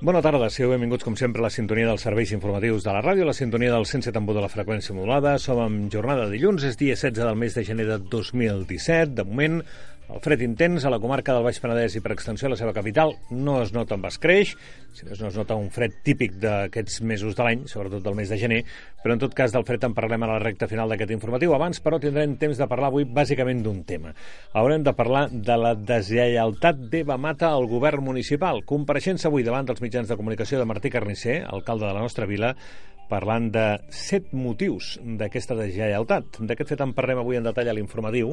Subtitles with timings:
[0.00, 3.26] Bona tarda, sigueu benvinguts com sempre a la sintonia dels serveis informatius de la ràdio,
[3.28, 5.34] la sintonia del 107 de la freqüència modulada.
[5.36, 9.12] Som en jornada de dilluns, és dia 16 del mes de gener de 2017.
[9.18, 9.58] De moment,
[10.10, 12.72] el fred intens a la comarca del Baix Penedès i per extensió a la seva
[12.74, 14.56] capital no es nota amb escreix,
[14.96, 18.32] si més no es nota un fred típic d'aquests mesos de l'any, sobretot del mes
[18.32, 18.60] de gener,
[19.04, 21.54] però en tot cas del fred en parlem a la recta final d'aquest informatiu.
[21.54, 24.14] Abans, però, tindrem temps de parlar avui bàsicament d'un tema.
[24.58, 28.64] Haurem de parlar de la deslleialtat d'Eva Mata al govern municipal.
[28.66, 32.56] Compareixença avui davant dels mitjans de comunicació de Martí Carnisser, alcalde de la nostra vila,
[33.10, 36.40] parlant de set motius d'aquesta deslleialtat.
[36.46, 38.32] D'aquest fet en parlem avui en detall a l'informatiu,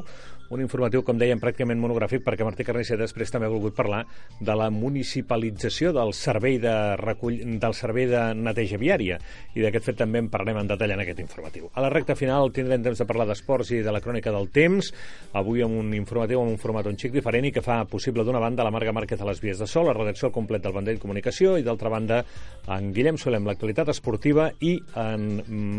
[0.54, 4.04] un informatiu, com dèiem, pràcticament monogràfic, perquè Martí Carnisser després també ha volgut parlar
[4.40, 9.18] de la municipalització del servei de, recull, del servei de neteja viària,
[9.58, 11.72] i d'aquest fet també en parlem en detall en aquest informatiu.
[11.74, 14.94] A la recta final tindrem temps de parlar d'esports i de la crònica del temps,
[15.36, 18.44] avui amb un informatiu amb un format un xic diferent i que fa possible d'una
[18.44, 21.58] banda la Marga Márquez a les vies de sol, la redacció complet del Vendell Comunicació,
[21.58, 22.24] i d'altra banda
[22.72, 24.67] en Guillem Solem, l'actualitat esportiva i
[25.04, 25.28] en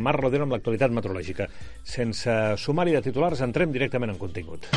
[0.05, 1.49] Marc Rodero amb l'actualitat meteorològica.
[1.97, 4.71] Sense sumari de titulars, entrem directament en contingut.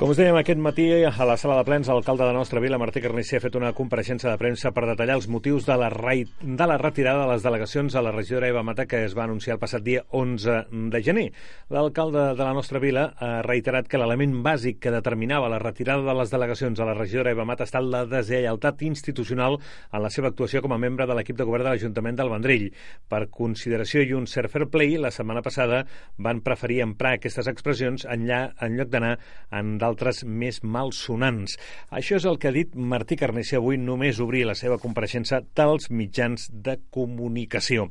[0.00, 3.02] Com us dèiem aquest matí, a la sala de plens, l'alcalde de nostra vila, Martí
[3.04, 6.22] Carnisser, ha fet una compareixença de premsa per detallar els motius de la, rei...
[6.40, 9.58] de la retirada de les delegacions a la regidora Eva Mata que es va anunciar
[9.58, 10.54] el passat dia 11
[10.94, 11.24] de gener.
[11.68, 16.16] L'alcalde de la nostra vila ha reiterat que l'element bàsic que determinava la retirada de
[16.16, 20.32] les delegacions a la regidora Eva Mata ha estat la deslleialtat institucional en la seva
[20.32, 22.66] actuació com a membre de l'equip de govern de l'Ajuntament del Vendrell.
[23.04, 25.84] Per consideració i un cert fair play, la setmana passada
[26.16, 28.42] van preferir emprar aquestes expressions en, lla...
[28.64, 29.18] en lloc d'anar
[29.52, 29.89] en d'altres
[30.24, 31.56] més malsonants.
[31.90, 35.90] Això és el que ha dit Martí Carnisser avui només obrir la seva compareixença dels
[35.90, 37.90] mitjans de comunicació.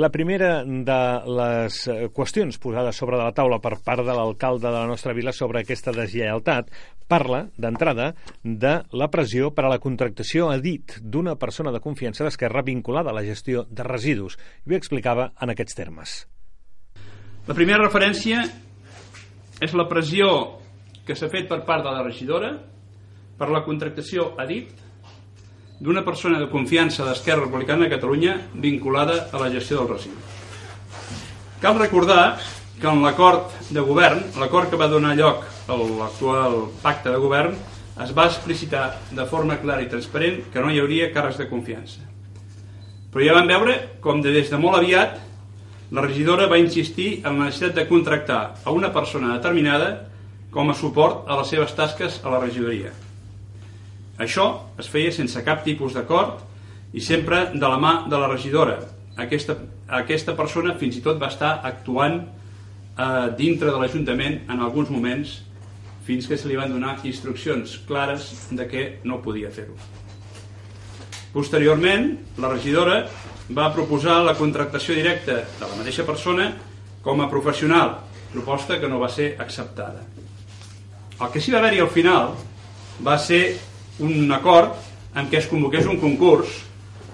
[0.00, 1.74] La primera de les
[2.16, 5.60] qüestions posades sobre de la taula per part de l'alcalde de la nostra vila sobre
[5.60, 6.70] aquesta deslleialtat
[7.12, 12.24] parla, d'entrada, de la pressió per a la contractació a dit d'una persona de confiança
[12.24, 14.38] d'Esquerra vinculada a la gestió de residus.
[14.64, 16.14] I ho explicava en aquests termes.
[17.44, 18.46] La primera referència
[19.60, 20.61] és la pressió
[21.06, 22.52] que s'ha fet per part de la regidora
[23.38, 24.70] per la contractació a dit
[25.82, 30.18] d'una persona de confiança d'Esquerra Republicana de Catalunya vinculada a la gestió del residu.
[31.62, 32.38] Cal recordar
[32.80, 37.58] que en l'acord de govern, l'acord que va donar lloc a l'actual pacte de govern,
[38.02, 42.00] es va explicitar de forma clara i transparent que no hi hauria càrrecs de confiança.
[43.12, 45.18] Però ja vam veure com de des de molt aviat
[45.92, 50.11] la regidora va insistir en la necessitat de contractar a una persona determinada
[50.52, 52.92] com a suport a les seves tasques a la regidoria.
[54.20, 54.46] Això
[54.78, 56.42] es feia sense cap tipus d'acord
[56.92, 58.76] i sempre de la mà de la regidora.
[59.16, 59.56] Aquesta,
[59.88, 65.40] aquesta persona fins i tot va estar actuant eh, dintre de l'Ajuntament en alguns moments
[66.04, 69.76] fins que se li van donar instruccions clares de que no podia fer-ho.
[71.32, 72.10] Posteriorment,
[72.42, 73.06] la regidora
[73.56, 76.50] va proposar la contractació directa de la mateixa persona
[77.02, 78.02] com a professional,
[78.34, 80.04] proposta que no va ser acceptada.
[81.22, 82.32] El que sí va haver-hi al final
[83.06, 83.42] va ser
[84.02, 84.74] un acord
[85.14, 86.50] en què es convoqués un concurs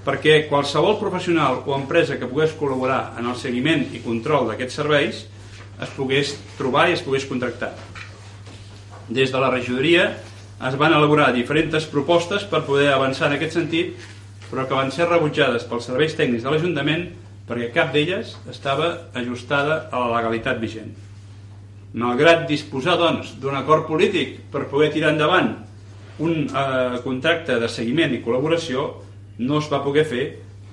[0.06, 5.18] perquè qualsevol professional o empresa que pogués col·laborar en el seguiment i control d'aquests serveis
[5.84, 7.74] es pogués trobar i es pogués contractar.
[9.08, 10.06] Des de la regidoria
[10.68, 13.92] es van elaborar diferents propostes per poder avançar en aquest sentit,
[14.48, 17.04] però que van ser rebutjades pels serveis tècnics de l'Ajuntament
[17.48, 18.88] perquè cap d'elles estava
[19.20, 20.96] ajustada a la legalitat vigent.
[21.96, 25.54] Malgrat disposar doncs d'un acord polític per poder tirar endavant
[26.20, 28.88] un eh, contracte de seguiment i col·laboració,
[29.38, 30.24] no es va poder fer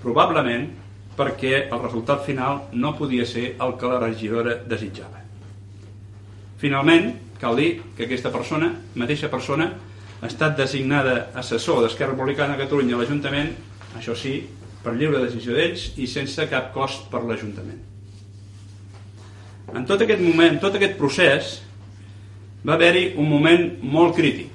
[0.01, 0.67] probablement
[1.15, 5.21] perquè el resultat final no podia ser el que la regidora desitjava.
[6.59, 9.69] Finalment, cal dir que aquesta persona, mateixa persona,
[10.19, 13.51] ha estat designada assessor d'Esquerra Republicana de Catalunya a l'Ajuntament,
[13.95, 14.39] això sí,
[14.83, 17.94] per lliure decisió d'ells i sense cap cost per l'Ajuntament.
[19.73, 21.55] En tot aquest moment, tot aquest procés,
[22.65, 24.51] va haver-hi un moment molt crític.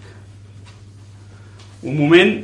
[1.83, 2.37] Un moment,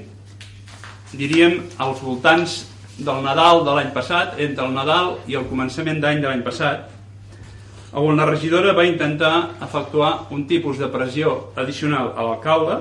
[1.13, 2.65] diríem, als voltants
[2.97, 6.93] del Nadal de l'any passat, entre el Nadal i el començament d'any de l'any passat,
[7.97, 12.81] on la regidora va intentar efectuar un tipus de pressió addicional a l'alcalde,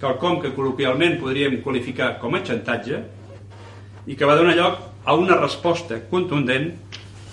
[0.00, 3.02] quelcom que col·loquialment podríem qualificar com a xantatge,
[4.08, 6.70] i que va donar lloc a una resposta contundent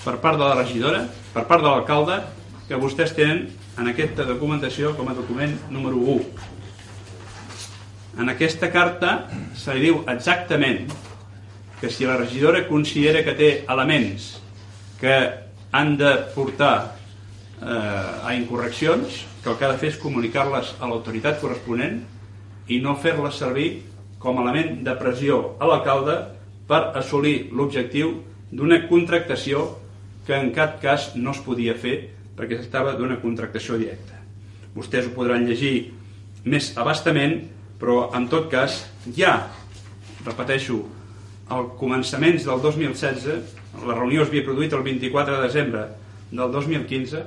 [0.05, 1.03] per part de la regidora,
[1.33, 2.19] per part de l'alcalde,
[2.69, 3.47] que vostès tenen
[3.77, 6.53] en aquesta documentació com a document número 1.
[8.21, 9.15] En aquesta carta
[9.57, 10.85] se li diu exactament
[11.81, 14.35] que si la regidora considera que té elements
[15.01, 15.15] que
[15.75, 16.75] han de portar
[17.61, 21.99] eh, a incorreccions, que el que ha de fer és comunicar-les a l'autoritat corresponent
[22.71, 23.69] i no fer-les servir
[24.21, 26.15] com a element de pressió a l'alcalde
[26.69, 28.15] per assolir l'objectiu
[28.55, 29.67] d'una contractació
[30.25, 31.95] que en cap cas no es podia fer
[32.35, 34.19] perquè s'estava d'una contractació directa.
[34.75, 35.91] Vostès ho podran llegir
[36.45, 37.37] més abastament,
[37.79, 38.83] però en tot cas
[39.15, 39.37] ja,
[40.25, 40.81] repeteixo,
[41.53, 43.55] al començaments del 2016,
[43.85, 45.87] la reunió es havia produït el 24 de desembre
[46.31, 47.23] del 2015,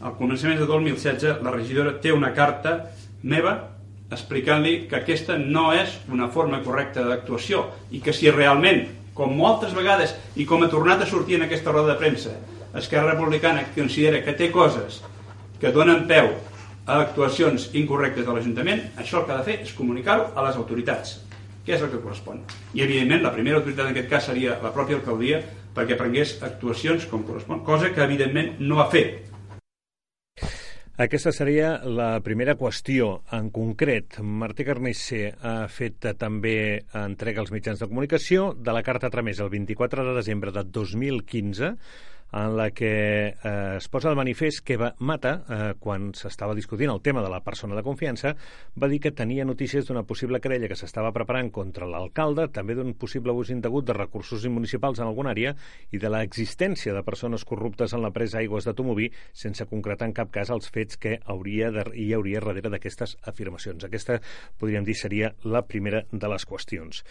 [0.00, 2.76] al començament del 2016 la regidora té una carta
[3.22, 3.52] meva
[4.10, 8.86] explicant-li que aquesta no és una forma correcta d'actuació i que si realment,
[9.20, 12.32] com moltes vegades i com ha tornat a sortir en aquesta roda de premsa,
[12.80, 15.02] Esquerra Republicana considera que té coses
[15.60, 16.30] que donen peu
[16.86, 20.56] a actuacions incorrectes de l'Ajuntament, això el que ha de fer és comunicar-ho a les
[20.56, 21.18] autoritats,
[21.66, 22.40] que és el que correspon.
[22.72, 25.42] I, evidentment, la primera autoritat en aquest cas seria la pròpia alcaldia
[25.76, 29.29] perquè prengués actuacions com correspon, cosa que, evidentment, no ha fet
[30.96, 33.22] aquesta seria la primera qüestió.
[33.36, 39.10] En concret, Martí Carnisser ha fet també entrega als mitjans de comunicació de la carta
[39.10, 41.74] tramesa el 24 de desembre de 2015
[42.32, 46.90] en la que eh, es posa de manifest que va Mata, eh, quan s'estava discutint
[46.92, 48.34] el tema de la persona de confiança,
[48.78, 52.94] va dir que tenia notícies d'una possible querella que s'estava preparant contra l'alcalde, també d'un
[52.94, 55.54] possible ús indegut de recursos municipals en alguna àrea
[55.90, 60.16] i de l'existència de persones corruptes en la presa aigües de Tomoví, sense concretar en
[60.16, 63.84] cap cas els fets que hauria de, hi hauria darrere d'aquestes afirmacions.
[63.84, 64.20] Aquesta,
[64.58, 67.04] podríem dir, seria la primera de les qüestions.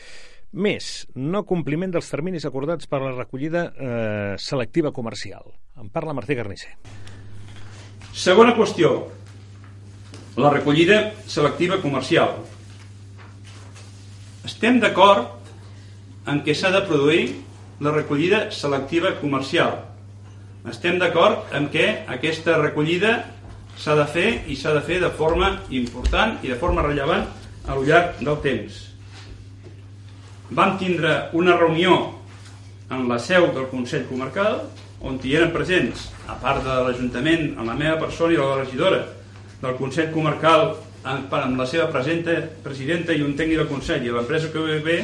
[0.50, 5.46] Més, no compliment dels terminis acordats per la recollida eh, selectiva comercial.
[5.78, 6.74] En parla Martí Garnisser.
[8.18, 9.12] Segona qüestió,
[10.42, 12.34] la recollida selectiva comercial.
[14.50, 15.38] Estem d'acord
[16.26, 17.24] en què s'ha de produir
[17.86, 19.84] la recollida selectiva comercial.
[20.66, 23.20] Estem d'acord en què aquesta recollida
[23.78, 27.30] s'ha de fer i s'ha de fer de forma important i de forma rellevant
[27.70, 28.89] al llarg del temps
[30.50, 32.16] vam tindre una reunió
[32.90, 34.64] en la seu del Consell Comarcal
[35.06, 39.04] on hi eren presents, a part de l'Ajuntament, en la meva persona i la regidora
[39.62, 40.74] del Consell Comarcal
[41.08, 44.98] amb la seva presenta, presidenta i un tècnic del Consell i l'empresa QBB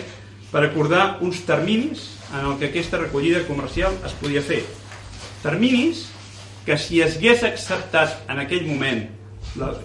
[0.52, 4.64] per acordar uns terminis en el que aquesta recollida comercial es podia fer.
[5.44, 6.08] Terminis
[6.66, 9.06] que si es hagués acceptat en aquell moment,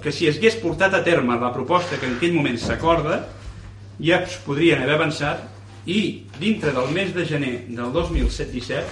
[0.03, 3.21] que si es hagués portat a terme la proposta que en aquell moment s'acorda,
[4.01, 5.45] ja es podrien haver avançat
[5.87, 8.83] i dintre del mes de gener del 2017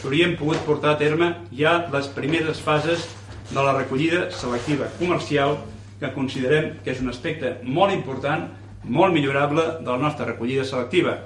[0.00, 3.06] s'haurien pogut portar a terme ja les primeres fases
[3.50, 5.58] de la recollida selectiva comercial
[6.00, 8.48] que considerem que és un aspecte molt important,
[8.84, 11.18] molt millorable de la nostra recollida selectiva,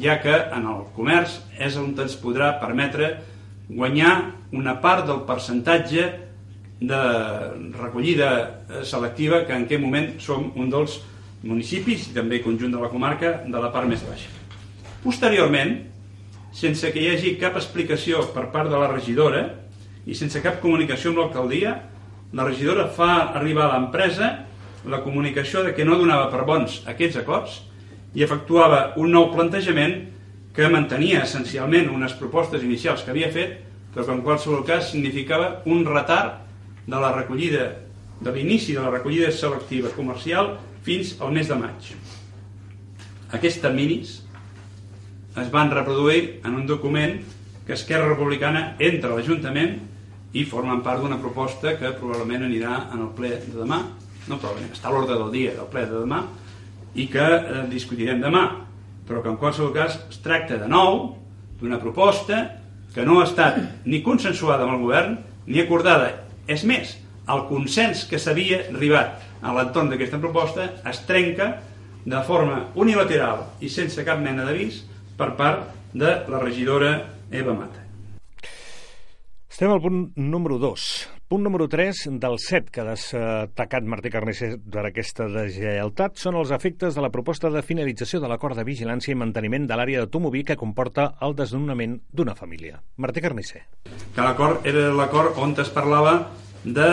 [0.00, 3.16] ja que en el comerç és on ens podrà permetre
[3.68, 4.14] guanyar
[4.52, 6.06] una part del percentatge
[6.82, 7.00] de
[7.78, 8.30] recollida
[8.82, 11.00] selectiva que en aquest moment som un dels
[11.42, 14.30] municipis i també conjunt de la comarca de la part més baixa.
[15.02, 15.74] Posteriorment,
[16.54, 19.42] sense que hi hagi cap explicació per part de la regidora
[20.06, 21.74] i sense cap comunicació amb l'alcaldia,
[22.32, 24.30] la regidora fa arribar a l'empresa
[24.88, 27.60] la comunicació de que no donava per bons aquests acords
[28.14, 29.94] i efectuava un nou plantejament
[30.52, 33.60] que mantenia essencialment unes propostes inicials que havia fet,
[33.92, 36.42] però que en qualsevol cas significava un retard
[36.86, 37.70] de la recollida
[38.22, 41.92] de l'inici de la recollida selectiva comercial fins al mes de maig.
[43.32, 44.18] Aquests terminis
[45.40, 47.20] es van reproduir en un document
[47.66, 49.78] que Esquerra Republicana entra a l'Ajuntament
[50.36, 53.78] i formen part d'una proposta que probablement anirà en el ple de demà,
[54.28, 56.22] no probablement, està a l'ordre del dia del ple de demà,
[56.94, 58.44] i que eh, discutirem demà,
[59.08, 61.14] però que en qualsevol cas es tracta de nou
[61.60, 62.42] d'una proposta
[62.92, 63.58] que no ha estat
[63.88, 66.10] ni consensuada amb el govern ni acordada.
[66.46, 66.96] És més,
[67.30, 71.52] el consens que s'havia arribat a l'entorn d'aquesta proposta es trenca
[72.04, 74.82] de forma unilateral i sense cap mena d'avís
[75.18, 76.94] per part de la regidora
[77.30, 77.82] Eva Mata.
[79.52, 80.84] Estem al punt número 2.
[81.28, 86.50] Punt número 3 del 7 que ha destacat Martí Carnisser per aquesta deslleialtat són els
[86.56, 90.10] efectes de la proposta de finalització de l'acord de vigilància i manteniment de l'àrea de
[90.12, 92.80] Tomoví que comporta el desnonament d'una família.
[92.96, 93.62] Martí Carnisser.
[94.16, 96.16] Que l'acord era l'acord on es parlava
[96.64, 96.88] de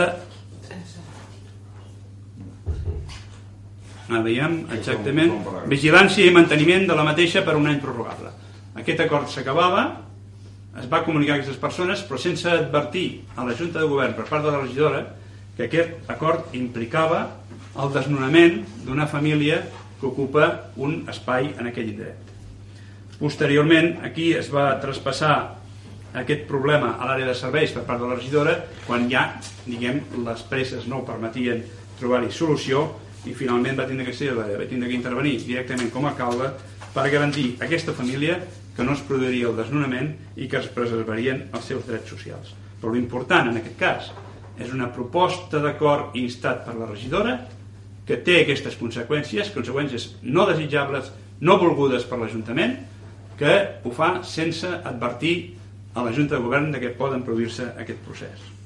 [4.10, 5.36] Ah, veiem exactament
[5.70, 8.32] vigilància i manteniment de la mateixa per un any prorrogable.
[8.80, 9.84] Aquest acord s'acabava,
[10.80, 14.26] es va comunicar a aquestes persones, però sense advertir a la Junta de Govern per
[14.26, 15.04] part de la regidora
[15.56, 17.22] que aquest acord implicava
[17.78, 19.60] el desnonament d'una família
[20.00, 22.30] que ocupa un espai en aquell indret.
[23.20, 25.34] Posteriorment, aquí es va traspassar
[26.18, 29.28] aquest problema a l'àrea de serveis per part de la regidora quan ja,
[29.66, 31.62] diguem, les presses no ho permetien
[32.00, 32.86] trobar-hi solució
[33.28, 36.50] i finalment va tindre que ser, va tindre que intervenir directament com a alcalde
[36.94, 38.40] per garantir a aquesta família
[38.76, 42.54] que no es produiria el desnonament i que es preservarien els seus drets socials.
[42.80, 44.10] Però l'important en aquest cas
[44.60, 47.36] és una proposta d'acord instat per la regidora
[48.08, 52.78] que té aquestes conseqüències, conseqüències no desitjables, no volgudes per l'Ajuntament,
[53.40, 53.52] que
[53.84, 55.34] ho fa sense advertir
[55.94, 58.59] a la Junta de Govern de que poden produir-se aquest procés.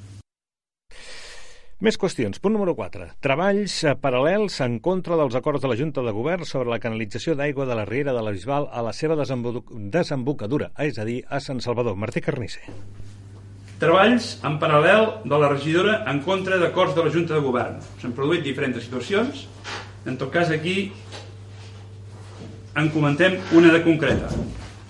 [1.85, 2.39] Més qüestions.
[2.41, 3.11] Punt número 4.
[3.21, 7.67] Treballs paral·lels en contra dels acords de la Junta de Govern sobre la canalització d'aigua
[7.69, 11.61] de la Riera de la Bisbal a la seva desembocadura, és a dir, a Sant
[11.61, 11.99] Salvador.
[12.01, 12.65] Martí Carnisser.
[13.83, 17.77] Treballs en paral·lel de la regidora en contra d'acords de la Junta de Govern.
[18.01, 19.45] S'han produït diferents situacions.
[20.09, 20.87] En tot cas, aquí
[22.81, 24.33] en comentem una de concreta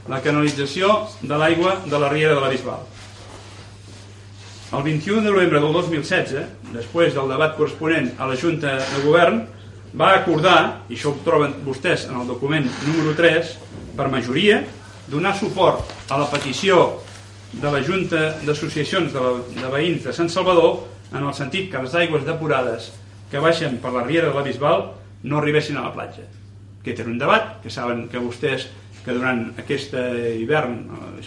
[0.07, 2.87] la canalització de l'aigua de la Riera de la Bisbal.
[4.75, 6.33] El 21 de novembre del 2016,
[6.75, 9.37] després del debat corresponent a la Junta de Govern,
[9.95, 13.53] va acordar, i això ho troben vostès en el document número 3,
[13.95, 14.65] per majoria,
[15.07, 16.81] donar suport a la petició
[17.53, 19.25] de la Junta d'Associacions de,
[19.61, 20.81] de Veïns de Sant Salvador
[21.13, 22.91] en el sentit que les aigües depurades
[23.31, 24.89] que baixen per la Riera de la Bisbal
[25.23, 26.27] no arribessin a la platja.
[26.83, 28.73] Aquest era un debat que saben que vostès
[29.05, 30.81] que durant aquest hivern,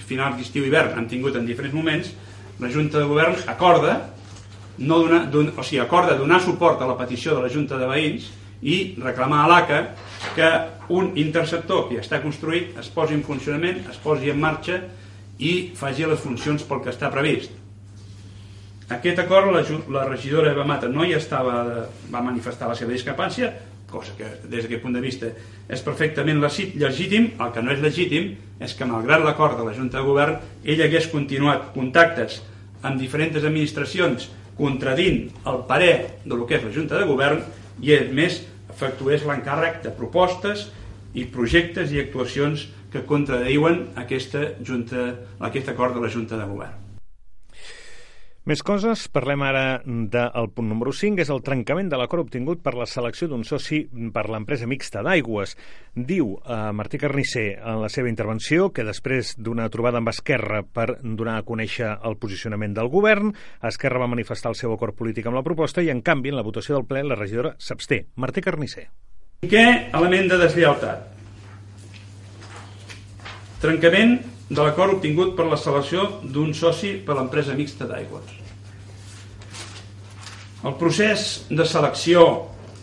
[0.04, 2.12] finals d'estiu hivern, han tingut en diferents moments,
[2.60, 3.98] la Junta de Govern acorda
[4.78, 7.90] no donar, don, o sigui, acorda donar suport a la petició de la Junta de
[7.90, 8.30] Veïns
[8.62, 9.80] i reclamar a l'ACA
[10.36, 10.50] que
[10.94, 14.82] un interceptor que ja està construït es posi en funcionament, es posi en marxa
[15.38, 17.54] i faci les funcions pel que està previst.
[18.90, 23.52] Aquest acord la, la regidora Eva Mata no hi estava, va manifestar la seva discrepància,
[23.92, 25.30] cosa que des d'aquest punt de vista
[25.70, 30.00] és perfectament legítim, el que no és legítim és que malgrat l'acord de la Junta
[30.00, 32.42] de Govern ell hagués continuat contactes
[32.84, 37.44] amb diferents administracions contradint el parer de lo que és la Junta de Govern
[37.82, 38.42] i a més
[38.74, 40.68] efectués l'encàrrec de propostes
[41.18, 46.87] i projectes i actuacions que contradiuen aquesta junta, aquest acord de la Junta de Govern.
[48.48, 52.72] Més coses, parlem ara del punt número 5, és el trencament de l'acord obtingut per
[52.80, 53.82] la selecció d'un soci
[54.16, 55.58] per l'empresa mixta d'aigües.
[56.12, 60.86] Diu eh, Martí Carnisser en la seva intervenció que després d'una trobada amb Esquerra per
[61.02, 63.34] donar a conèixer el posicionament del govern,
[63.68, 66.48] Esquerra va manifestar el seu acord polític amb la proposta i, en canvi, en la
[66.48, 68.06] votació del ple, la regidora s'absté.
[68.16, 68.88] Martí Carnisser.
[69.44, 71.04] Què element de deslleialtat?
[73.60, 78.24] Trencament de l'acord obtingut per la selecció d'un soci per l'empresa mixta d'aigües.
[80.64, 82.24] El procés de selecció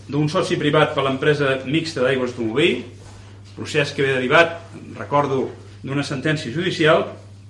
[0.08, 2.84] d'un soci privat per l'empresa mixta d'aigües d'Omoví,
[3.56, 4.58] procés que ve derivat,
[4.98, 5.48] recordo,
[5.84, 7.06] d'una sentència judicial,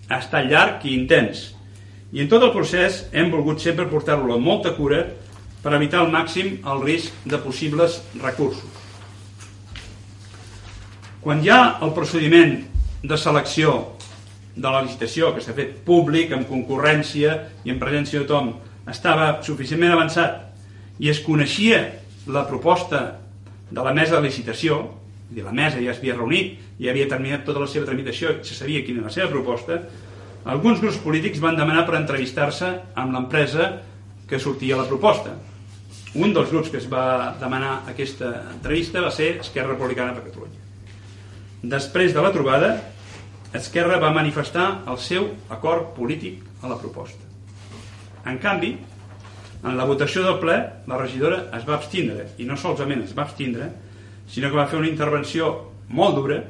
[0.09, 1.51] ha estat llarg i intens.
[2.15, 5.03] I en tot el procés hem volgut sempre portar-lo amb molta cura
[5.65, 8.69] per evitar al màxim el risc de possibles recursos.
[11.25, 12.59] Quan hi ha el procediment
[13.03, 13.94] de selecció
[14.55, 18.55] de la licitació que s'ha fet públic, amb concurrència i en presència de tothom,
[18.91, 21.81] estava suficientment avançat i es coneixia
[22.31, 23.05] la proposta
[23.71, 24.85] de la mesa de licitació,
[25.35, 28.47] i la mesa ja es havia reunit, i havia terminat tota la seva tramitació, i
[28.47, 29.81] se sabia quina era la seva proposta,
[30.45, 32.71] alguns grups polítics van demanar per entrevistar-se
[33.01, 33.71] amb l'empresa
[34.29, 35.35] que sortia la proposta.
[36.15, 40.61] Un dels grups que es va demanar aquesta entrevista va ser Esquerra Republicana per Catalunya.
[41.75, 42.75] Després de la trobada,
[43.55, 47.23] Esquerra va manifestar el seu acord polític a la proposta.
[48.27, 48.73] En canvi,
[49.63, 50.57] en la votació del ple,
[50.91, 53.71] la regidora es va abstindre, i no solament es va abstindre,
[54.27, 55.53] sinó que va fer una intervenció
[55.89, 56.41] molt dura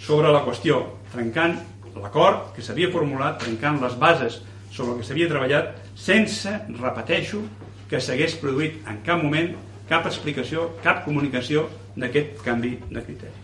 [0.00, 0.80] sobre la qüestió,
[1.12, 1.58] trencant
[2.00, 4.40] l'acord que s'havia formulat, trencant les bases
[4.72, 7.44] sobre el que s'havia treballat, sense, repeteixo,
[7.92, 9.52] que s'hagués produït en cap moment
[9.90, 13.41] cap explicació, cap comunicació d'aquest canvi de criteri.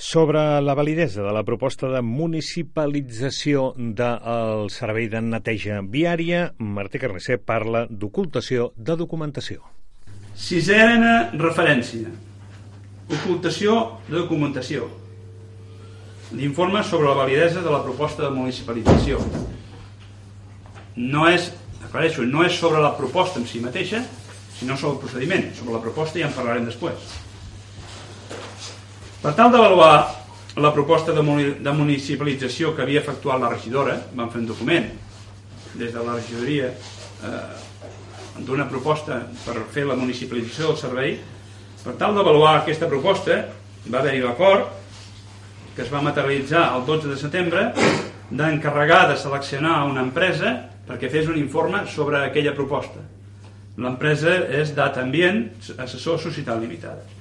[0.00, 7.36] Sobre la validesa de la proposta de municipalització del servei de neteja viària, Martí Carnicer
[7.44, 9.60] parla d'ocultació de documentació.
[10.32, 12.08] Sisena referència.
[13.12, 13.76] Ocultació
[14.08, 14.88] de documentació.
[16.32, 19.20] L'informe sobre la validesa de la proposta de municipalització.
[20.96, 21.52] No és,
[21.84, 24.06] aclareixo, no és sobre la proposta en si mateixa,
[24.56, 25.50] sinó sobre el procediment.
[25.60, 27.20] Sobre la proposta ja en parlarem després.
[29.20, 29.96] Per tal d'avaluar
[30.56, 31.20] la proposta de,
[31.76, 34.86] municipalització que havia efectuat la regidora, vam fer un document
[35.74, 37.34] des de la regidoria eh,
[38.48, 41.12] d'una proposta per fer la municipalització del servei.
[41.84, 43.38] Per tal d'avaluar aquesta proposta
[43.92, 44.72] va haver-hi l'acord
[45.76, 47.68] que es va materialitzar el 12 de setembre
[48.30, 50.56] d'encarregar de seleccionar una empresa
[50.88, 53.04] perquè fes un informe sobre aquella proposta.
[53.76, 55.44] L'empresa és Data Ambient,
[55.76, 57.19] assessor Societat Limitada.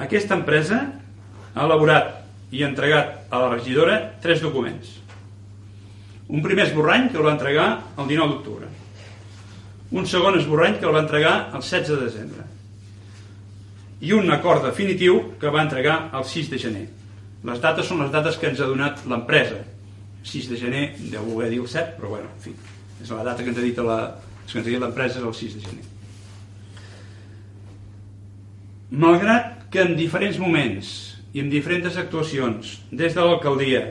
[0.00, 0.80] Aquesta empresa
[1.54, 2.20] ha elaborat
[2.56, 4.96] i entregat a la regidora tres documents.
[6.30, 7.66] Un primer esborrany que el va entregar
[7.98, 8.70] el 19 d'octubre.
[9.90, 12.46] Un segon esborrany que el va entregar el 16 de desembre.
[14.00, 16.86] I un acord definitiu que va entregar el 6 de gener.
[17.44, 19.60] Les dates són les dates que ens ha donat l'empresa.
[20.24, 22.52] 6 de gener, deu voler dir el 7, però bueno, en fi,
[23.02, 25.86] és la data que ens ha dit l'empresa és el 6 de gener.
[28.90, 30.92] Malgrat que en diferents moments
[31.32, 33.84] i en diferents actuacions des de l'alcaldia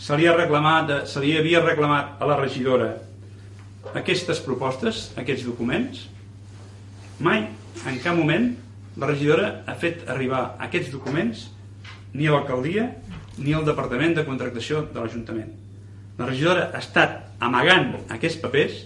[0.00, 2.94] se li, ha reclamat, se li havia reclamat a la regidora
[3.96, 6.06] aquestes propostes, aquests documents,
[7.22, 7.46] mai,
[7.86, 8.50] en cap moment,
[8.96, 11.46] la regidora ha fet arribar aquests documents
[12.16, 12.88] ni a l'alcaldia
[13.38, 15.52] ni al Departament de Contractació de l'Ajuntament.
[16.16, 18.84] La regidora ha estat amagant aquests papers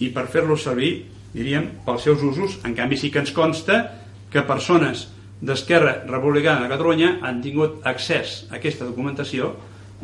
[0.00, 3.82] i per fer-los servir, diríem, pels seus usos, en canvi sí que ens consta
[4.32, 5.08] que persones
[5.44, 9.52] d'Esquerra Republicana de Catalunya han tingut accés a aquesta documentació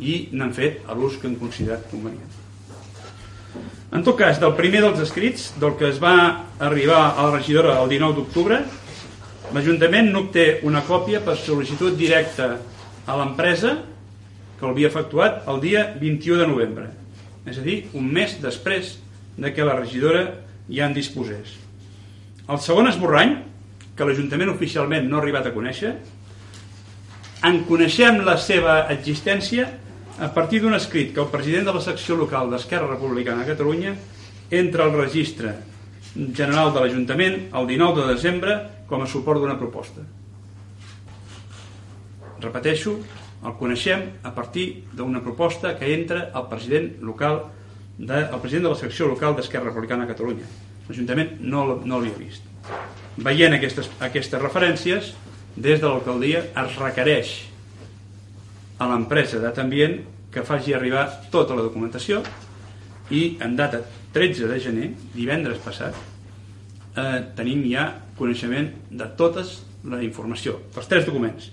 [0.01, 2.37] i n'han fet l'ús que han considerat convenient.
[3.91, 6.15] En tot cas, del primer dels escrits, del que es va
[6.63, 8.61] arribar a la regidora el 19 d'octubre,
[9.51, 12.53] l'Ajuntament n'obté una còpia per sol·licitud directa
[13.07, 13.81] a l'empresa
[14.61, 16.87] que l'havia efectuat el dia 21 de novembre,
[17.49, 18.99] és a dir, un mes després
[19.41, 20.27] de que la regidora
[20.71, 21.57] ja en disposés.
[22.47, 23.39] El segon esborrany,
[24.01, 25.91] que l'Ajuntament oficialment no ha arribat a conèixer,
[27.45, 29.67] en coneixem la seva existència
[30.21, 33.93] a partir d'un escrit que el president de la secció local d'Esquerra Republicana de Catalunya
[34.57, 35.53] entra al registre
[36.15, 38.57] general de l'Ajuntament el 19 de desembre
[38.89, 40.05] com a suport d'una proposta.
[42.41, 42.97] Repeteixo,
[43.45, 44.67] el coneixem a partir
[44.97, 47.43] d'una proposta que entra el president local
[47.99, 50.49] de, el president de la secció local d'Esquerra Republicana de Catalunya.
[50.89, 52.49] L'Ajuntament no, no l'havia vist.
[53.19, 55.15] Veient aquestes, aquestes referències,
[55.57, 57.33] des de l'alcaldia es requereix
[58.81, 59.99] a l'empresa d'Atambient
[60.33, 62.23] que faci arribar tota la documentació
[63.11, 63.83] i en data
[64.15, 65.97] 13 de gener, divendres passat,
[66.97, 71.51] eh, tenim ja coneixement de totes la informació, dels tres documents,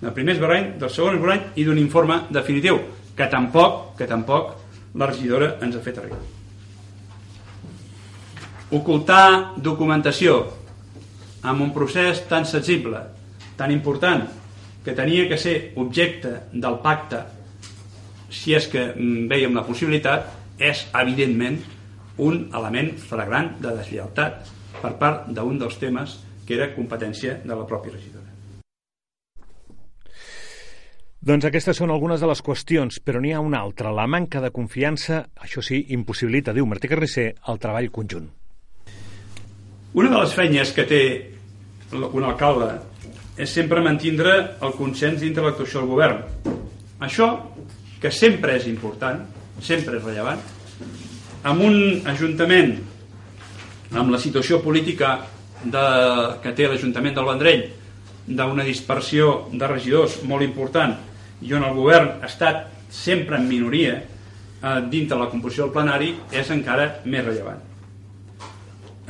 [0.00, 2.80] del primer esbarany, del segon esbarany i d'un informe definitiu,
[3.16, 4.54] que tampoc, que tampoc
[4.94, 6.20] la regidora ens ha fet arribar.
[8.70, 10.59] Ocultar documentació
[11.42, 13.00] amb un procés tan sensible,
[13.56, 14.26] tan important,
[14.84, 17.24] que tenia que ser objecte del pacte
[18.30, 21.58] si és que mm, veiem la possibilitat, és evidentment
[22.20, 24.50] un element flagrant de deslleialtat
[24.80, 28.28] per part d'un dels temes que era competència de la pròpia regidora.
[31.20, 33.92] Doncs aquestes són algunes de les qüestions, però n'hi ha una altra.
[33.92, 38.30] La manca de confiança, això sí, impossibilita, diu Martí Carnicer, el treball conjunt.
[39.92, 41.02] Una de les feines que té
[41.90, 42.76] un alcalde
[43.40, 46.20] és sempre mantindre el consens dintre l'actuació del govern.
[47.02, 47.26] Això,
[47.98, 49.24] que sempre és important,
[49.58, 50.38] sempre és rellevant,
[51.42, 52.76] amb un ajuntament
[53.90, 55.16] amb la situació política
[55.64, 55.84] de,
[56.44, 57.64] que té l'Ajuntament del Vendrell
[58.28, 60.94] d'una dispersió de regidors molt important
[61.42, 66.12] i on el govern ha estat sempre en minoria eh, dintre la composició del plenari
[66.30, 67.69] és encara més rellevant.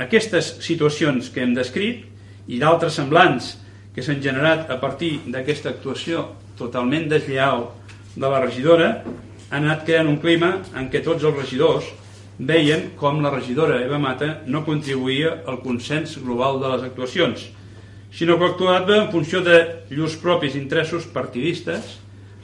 [0.01, 2.07] Aquestes situacions que hem descrit
[2.49, 3.53] i d'altres semblants
[3.93, 6.25] que s'han generat a partir d'aquesta actuació
[6.57, 7.67] totalment deslleal
[8.15, 8.91] de la regidora
[9.51, 11.89] han anat creant un clima en què tots els regidors
[12.39, 17.43] veien com la regidora Eva Mata no contribuïa al consens global de les actuacions,
[18.11, 19.59] sinó que actuava en funció de
[19.91, 21.99] llurs propis interessos partidistes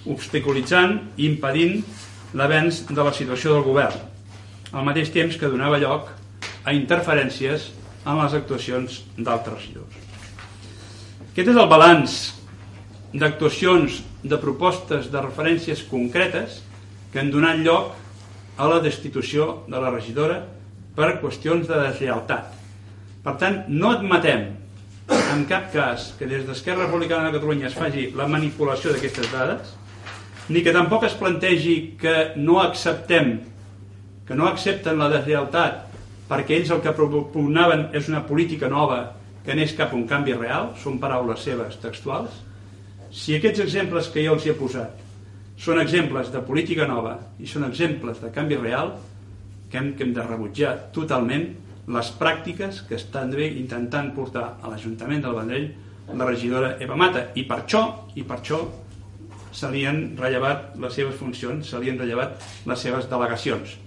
[0.06, 1.82] obstaculitzant i impedint
[2.38, 3.98] l'avenç de la situació del govern,
[4.72, 6.27] al mateix temps que donava lloc a
[6.76, 7.72] interferències
[8.08, 9.96] en les actuacions d'altres regidors.
[11.32, 12.18] Aquest és el balanç
[13.14, 16.62] d'actuacions, de propostes, de referències concretes
[17.14, 17.94] que han donat lloc
[18.58, 20.42] a la destitució de la regidora
[20.98, 22.50] per qüestions de deslleialtat.
[23.24, 24.48] Per tant, no admetem
[25.08, 29.76] en cap cas que des d'Esquerra Republicana de Catalunya es faci la manipulació d'aquestes dades,
[30.50, 33.38] ni que tampoc es plantegi que no acceptem,
[34.28, 35.87] que no accepten la deslleialtat
[36.28, 39.02] perquè ells el que propugnaven és una política nova
[39.46, 42.42] que anés cap a un canvi real, són paraules seves textuals.
[43.16, 45.04] Si aquests exemples que jo els he posat
[45.58, 48.92] són exemples de política nova i són exemples de canvi real,
[49.72, 51.48] que hem, que hem de rebutjar totalment
[51.88, 55.70] les pràctiques que estan bé intentant portar a l'Ajuntament del Vendrell
[56.14, 57.30] la regidora Eva Mata.
[57.36, 57.84] I per això,
[58.16, 58.62] i per això
[59.56, 63.78] se li han rellevat les seves funcions, se li han rellevat les seves delegacions.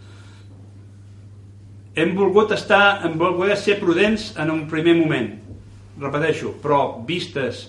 [1.99, 5.33] Hem volgut estar, hem volgut ser prudents en un primer moment,
[5.99, 7.65] repeteixo, però vistes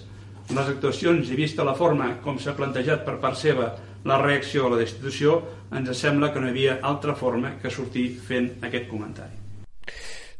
[0.53, 3.71] les actuacions i vista la forma com s'ha plantejat per part seva
[4.05, 5.39] la reacció a la destitució,
[5.73, 9.39] ens sembla que no hi havia altra forma que sortir fent aquest comentari.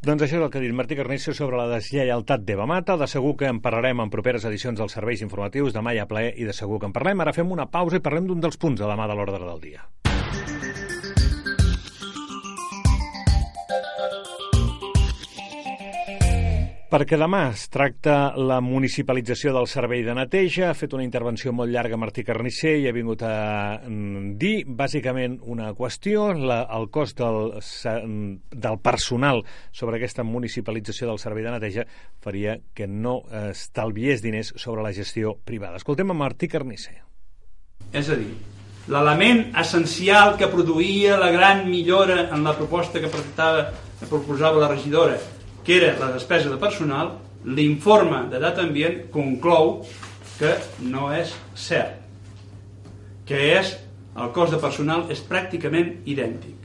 [0.02, 2.98] Doncs això és el que ha dit Martí Carnicer sobre la deslleialtat d'Eva Mata.
[2.98, 5.74] De segur que en parlarem en properes edicions dels serveis informatius.
[5.74, 7.22] Demà hi ha ple i de segur que en parlem.
[7.22, 9.86] Ara fem una pausa i parlem d'un dels punts de demà de l'ordre del dia.
[16.92, 20.66] Perquè demà es tracta la municipalització del servei de neteja.
[20.68, 25.38] Ha fet una intervenció molt llarga Martí Carnisser i ha vingut a mm, dir, bàsicament,
[25.54, 27.56] una qüestió, la, el cost del,
[28.52, 29.40] del personal
[29.72, 31.88] sobre aquesta municipalització del servei de neteja
[32.20, 33.22] faria que no
[33.54, 35.80] estalviés diners sobre la gestió privada.
[35.80, 37.00] Escoltem a Martí Carnisser.
[37.96, 38.34] És a dir,
[38.92, 44.76] l'element essencial que produïa la gran millora en la proposta que presentava que proposava la
[44.76, 45.16] regidora
[45.64, 49.82] que era la despesa de personal, l'informe de data ambient conclou
[50.40, 52.00] que no és cert,
[53.26, 53.76] que és
[54.18, 56.58] el cost de personal és pràcticament idèntic.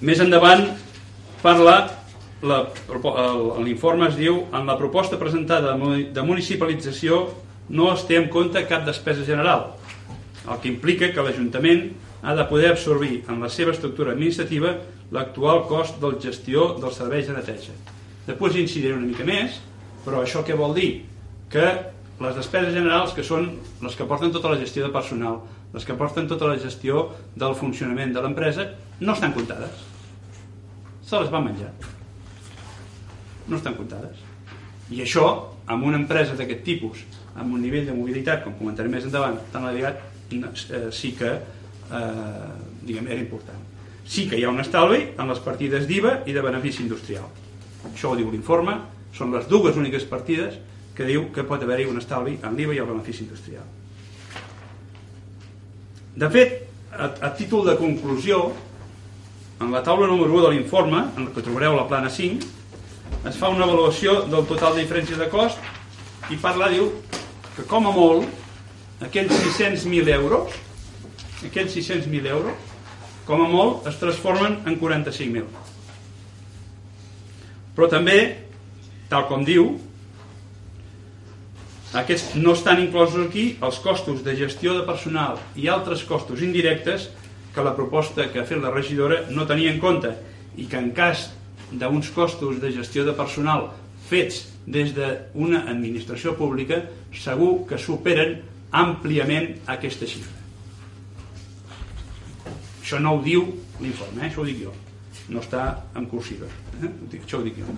[0.00, 0.68] Més endavant
[1.42, 1.78] parla
[2.38, 7.24] l'informe es diu en la proposta presentada de municipalització
[7.68, 9.72] no es té en compte cap despesa general,
[10.46, 11.88] el que implica que l'Ajuntament
[12.22, 14.74] ha de poder absorbir en la seva estructura administrativa
[15.14, 17.74] l'actual cost del gestió dels serveis de neteja.
[18.26, 19.60] Després incidiré una mica més,
[20.04, 20.90] però això què vol dir?
[21.52, 21.68] Que
[22.18, 23.52] les despeses generals, que són
[23.84, 25.40] les que porten tota la gestió de personal,
[25.72, 28.66] les que porten tota la gestió del funcionament de l'empresa,
[29.00, 29.84] no estan comptades.
[31.06, 31.70] Se les va menjar.
[33.48, 34.18] No estan comptades.
[34.92, 35.28] I això,
[35.68, 37.04] amb una empresa d'aquest tipus,
[37.36, 40.00] amb un nivell de mobilitat, com comentaré més endavant, tan elevat,
[40.32, 41.36] eh, sí que
[41.92, 43.66] eh, diguem, era important.
[44.08, 47.26] Sí que hi ha un estalvi en les partides d'IVA i de benefici industrial.
[47.92, 48.78] Això ho diu l'informe,
[49.14, 50.56] són les dues úniques partides
[50.96, 53.66] que diu que pot haver-hi un estalvi en l'IVA i el benefici industrial.
[56.18, 58.48] De fet, a, a títol de conclusió,
[59.60, 62.56] en la taula número 1 de l'informe, en la que trobareu la plana 5,
[63.28, 65.58] es fa una avaluació del total de diferències de cost
[66.32, 66.90] i parla, diu,
[67.56, 68.26] que com a molt,
[69.02, 70.54] aquells 600.000 euros
[71.46, 72.54] aquells 600.000 euros,
[73.28, 75.44] com a molt, es transformen en 45.000.
[77.76, 78.18] Però també,
[79.10, 79.76] tal com diu,
[81.98, 87.08] aquests no estan inclosos aquí els costos de gestió de personal i altres costos indirectes
[87.54, 90.12] que la proposta que ha fet la regidora no tenia en compte
[90.60, 91.30] i que en cas
[91.70, 93.70] d'uns costos de gestió de personal
[94.08, 98.40] fets des d'una administració pública segur que superen
[98.72, 100.37] àmpliament aquesta xifra.
[102.88, 103.42] Això no ho diu
[103.84, 104.30] l'informe, eh?
[104.30, 104.70] això ho dic jo.
[105.28, 105.62] No està
[106.00, 106.46] en cursiva.
[106.80, 106.88] Eh?
[107.18, 107.74] Això ho dic jo.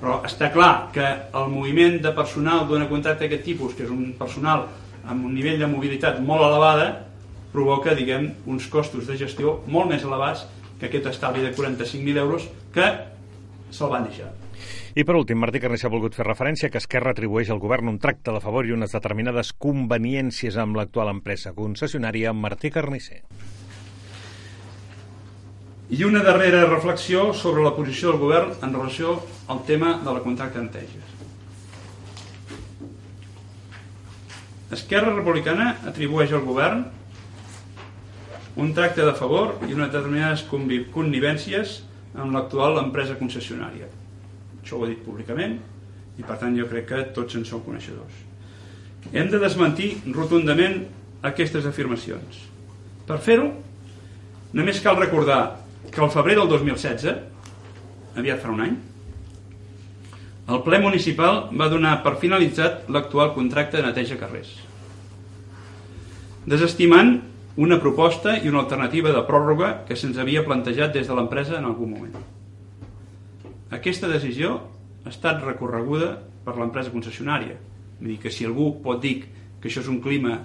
[0.00, 1.04] Però està clar que
[1.38, 4.64] el moviment de personal d'una contracte d'aquest tipus, que és un personal
[5.06, 6.88] amb un nivell de mobilitat molt elevada,
[7.52, 10.42] provoca, diguem, uns costos de gestió molt més elevats
[10.80, 12.88] que aquest estalvi de 45.000 euros que
[13.70, 14.32] se'l van deixar.
[14.98, 18.02] I per últim, Martí Carnicer ha volgut fer referència que Esquerra atribueix al govern un
[18.02, 23.22] tracte de favor i unes determinades conveniències amb l'actual empresa concessionària Martí Carnicer.
[25.90, 29.16] I una darrera reflexió sobre la posició del govern en relació
[29.50, 31.16] al tema de la contracta Anteges.
[34.70, 36.84] Esquerra Republicana atribueix al govern
[38.62, 41.80] un tracte de favor i unes determinades connivències
[42.14, 43.88] amb l'actual empresa concessionària.
[44.60, 45.56] Això ho he dit públicament
[46.20, 48.14] i per tant jo crec que tots en som coneixedors.
[49.10, 50.84] Hem de desmentir rotundament
[51.26, 52.44] aquestes afirmacions.
[53.10, 53.50] Per fer-ho,
[54.54, 55.40] només cal recordar
[55.88, 57.16] que al febrer del 2016,
[58.20, 58.76] aviat farà un any,
[60.50, 64.50] el ple municipal va donar per finalitzat l'actual contracte de neteja carrers,
[66.50, 67.20] desestimant
[67.60, 71.66] una proposta i una alternativa de pròrroga que se'ns havia plantejat des de l'empresa en
[71.68, 72.16] algun moment.
[73.70, 74.56] Aquesta decisió
[75.04, 76.14] ha estat recorreguda
[76.44, 77.56] per l'empresa concessionària.
[78.00, 79.20] Vull dir que si algú pot dir
[79.60, 80.38] que això és un clima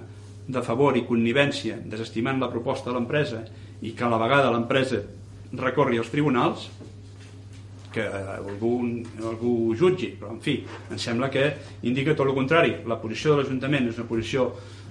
[0.47, 3.45] de favor i connivència desestimant la proposta de l'empresa
[3.81, 5.01] i que a la vegada l'empresa
[5.57, 6.69] recorri als tribunals
[7.95, 8.73] que algú,
[9.23, 10.57] algú jutgi, però en fi,
[10.91, 11.45] em sembla que
[11.87, 12.73] indica tot el contrari.
[12.85, 14.49] La posició de l'Ajuntament és una posició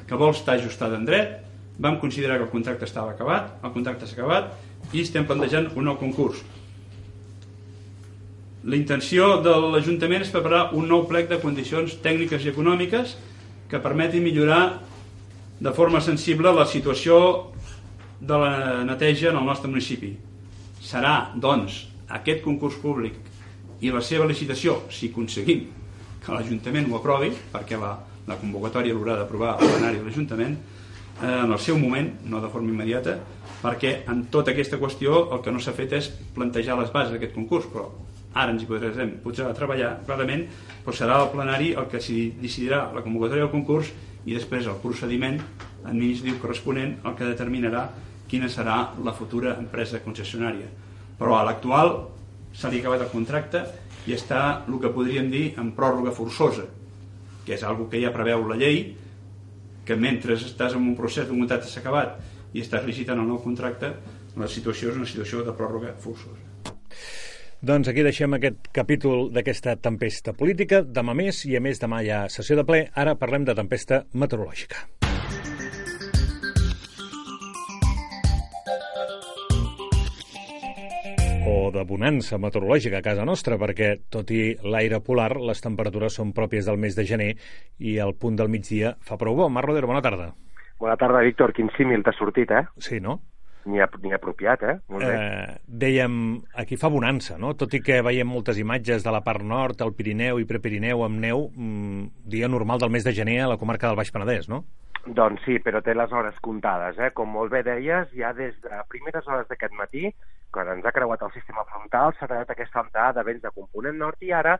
[0.09, 1.37] que vol estar ajustada en dret,
[1.79, 5.89] vam considerar que el contracte estava acabat, el contracte s'ha acabat i estem plantejant un
[5.91, 6.41] nou concurs.
[8.65, 13.17] La intenció de l'Ajuntament és preparar un nou plec de condicions tècniques i econòmiques
[13.69, 14.79] que permeti millorar
[15.61, 17.19] de forma sensible la situació
[18.21, 20.15] de la neteja en el nostre municipi.
[20.85, 21.79] Serà, doncs,
[22.13, 23.17] aquest concurs públic
[23.81, 25.65] i la seva licitació, si aconseguim
[26.25, 27.95] que l'Ajuntament ho aprovi, perquè la,
[28.29, 30.59] la convocatòria l'haurà d'aprovar el plenari de l'Ajuntament,
[31.23, 33.17] eh, en el seu moment, no de forma immediata,
[33.63, 37.33] perquè en tota aquesta qüestió el que no s'ha fet és plantejar les bases d'aquest
[37.37, 37.89] concurs, però
[38.35, 40.49] ara ens hi podrem posar a treballar, clarament,
[40.85, 42.01] però serà el plenari el que
[42.43, 43.93] decidirà la convocatòria del concurs
[44.27, 45.39] i després el procediment
[45.85, 47.89] administratiu corresponent el que determinarà
[48.35, 50.67] quina serà la futura empresa concessionària.
[51.19, 51.93] Però a l'actual
[52.55, 53.63] se li ha acabat el contracte
[54.11, 56.67] i està el que podríem dir en pròrroga forçosa,
[57.47, 58.89] que és algo que ja preveu la llei,
[59.87, 62.19] que mentre estàs en un procés d'un contracte s'ha acabat
[62.55, 63.93] i estàs licitant el nou contracte,
[64.35, 66.43] la situació és una situació de pròrroga forçosa.
[67.65, 70.83] Doncs aquí deixem aquest capítol d'aquesta tempesta política.
[70.83, 72.83] Demà més, i a més demà hi ha sessió de ple.
[72.93, 74.85] Ara parlem de tempesta meteorològica.
[81.75, 86.71] De bonança meteorològica a casa nostra, perquè, tot i l'aire polar, les temperatures són pròpies
[86.71, 87.31] del mes de gener
[87.79, 89.51] i al punt del migdia fa prou bo.
[89.51, 90.33] Mar Rodero, bona tarda.
[90.81, 91.55] Bona tarda, Víctor.
[91.55, 92.65] Quin símil t'ha sortit, eh?
[92.83, 93.21] Sí, no?
[93.65, 94.75] Ni, ni apropiat, eh?
[94.93, 95.13] Molt bé.
[95.17, 96.17] Eh, dèiem,
[96.61, 97.55] aquí fa bonança, no?
[97.57, 101.21] Tot i que veiem moltes imatges de la part nord, el Pirineu i Prepirineu amb
[101.23, 104.65] neu, mmm, dia normal del mes de gener a la comarca del Baix Penedès, no?
[105.05, 107.11] Doncs sí, però té les hores comptades, eh?
[107.17, 110.13] Com molt bé deies, ja des de primeres hores d'aquest matí,
[110.55, 113.99] quan ens ha creuat el sistema frontal, s'ha tret aquesta ontada de vents de component
[113.99, 114.55] nord i ara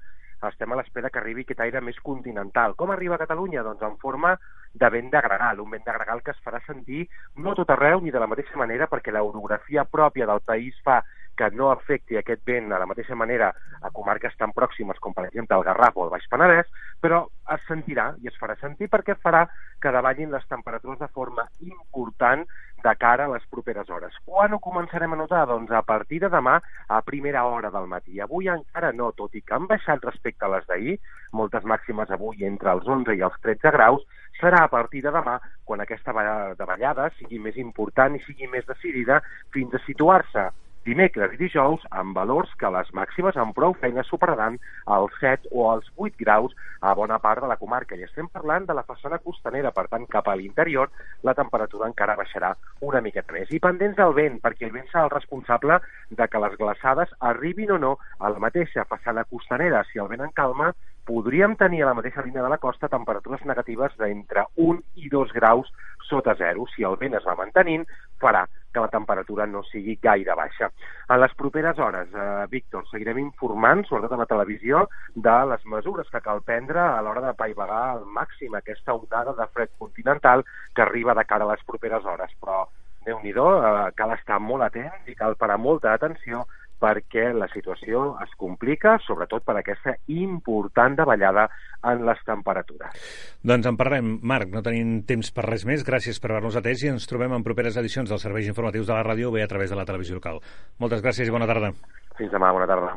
[0.49, 2.75] estem a l'espera que arribi aquest aire més continental.
[2.77, 3.63] Com arriba a Catalunya?
[3.65, 4.35] Doncs en forma
[4.75, 8.03] de vent de gregal, un vent de gregal que es farà sentir no tot arreu
[8.03, 10.99] ni de la mateixa manera perquè l'orografia pròpia del país fa
[11.37, 15.27] que no afecti aquest vent de la mateixa manera a comarques tan pròximes com per
[15.29, 16.71] exemple el Garraf o el Baix Penedès,
[17.03, 19.45] però es sentirà i es farà sentir perquè farà
[19.83, 22.47] que davallin les temperatures de forma important
[22.85, 24.17] de cara a les properes hores.
[24.29, 25.45] Quan ho començarem a notar?
[25.49, 28.21] Doncs a partir de demà a primera hora del matí.
[28.21, 30.99] Avui encara no, tot i que han baixat respecte a les d'ahir,
[31.33, 34.05] moltes màximes avui entre els 11 i els 13 graus,
[34.41, 36.13] serà a partir de demà quan aquesta
[36.59, 39.21] davallada sigui més important i sigui més decidida
[39.55, 40.51] fins a situar-se
[40.85, 44.59] dimecres i dijous amb valors que les màximes amb prou feina superaran
[44.97, 47.97] els 7 o els 8 graus a bona part de la comarca.
[47.97, 50.93] I estem parlant de la façana costanera, per tant, cap a l'interior
[51.25, 53.51] la temperatura encara baixarà una miqueta més.
[53.51, 57.73] I pendents del vent, perquè el vent serà el responsable de que les glaçades arribin
[57.77, 59.85] o no a la mateixa façana costanera.
[59.91, 63.45] Si el vent en calma, podríem tenir a la mateixa línia de la costa temperatures
[63.45, 65.71] negatives d'entre 1 i 2 graus
[66.05, 66.67] sota zero.
[66.75, 67.87] Si el vent es va mantenint,
[68.21, 70.71] farà que la temperatura no sigui gaire baixa.
[71.09, 76.11] En les properes hores, eh, Víctor, seguirem informant, sobretot a la televisió, de les mesures
[76.11, 80.83] que cal prendre a l'hora de paivagar al màxim aquesta onada de fred continental que
[80.83, 82.35] arriba de cara a les properes hores.
[82.41, 82.67] Però,
[83.07, 86.47] déu nhi eh, cal estar molt atents i cal parar molta atenció
[86.81, 91.49] perquè la situació es complica, sobretot per aquesta important davallada
[91.85, 92.99] en les temperatures.
[93.43, 94.19] Doncs en parlem.
[94.23, 95.87] Marc, no tenim temps per res més.
[95.87, 99.05] Gràcies per haver-nos atès i ens trobem en properes edicions dels serveis informatius de la
[99.07, 100.43] ràdio o bé a través de la televisió local.
[100.83, 101.75] Moltes gràcies i bona tarda.
[102.19, 102.97] Fins demà, bona tarda.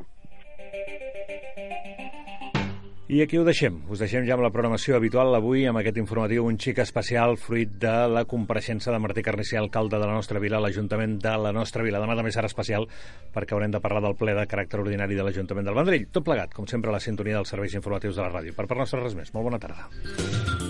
[3.08, 3.78] I aquí ho deixem.
[3.88, 7.78] Us deixem ja amb la programació habitual avui amb aquest informatiu un xic especial fruit
[7.80, 11.88] de la compareixença de Martí Carnicer, alcalde de la nostra vila, l'Ajuntament de la nostra
[11.88, 12.04] vila.
[12.04, 12.89] Demà també serà especial
[13.32, 16.10] perquè haurem de parlar del ple de caràcter ordinari de l'Ajuntament del Vendrell.
[16.12, 18.60] Tot plegat, com sempre, a la sintonia dels serveis informatius de la ràdio.
[18.60, 19.32] Per part nostra res més.
[19.32, 20.67] Molt bona tarda.